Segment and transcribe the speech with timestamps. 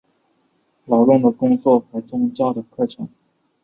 [0.87, 3.07] 劳力的工作和宗教的课程。